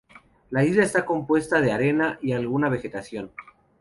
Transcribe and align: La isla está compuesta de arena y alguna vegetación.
La 0.49 0.63
isla 0.63 0.83
está 0.83 1.05
compuesta 1.05 1.61
de 1.61 1.71
arena 1.71 2.17
y 2.23 2.31
alguna 2.31 2.69
vegetación. 2.69 3.31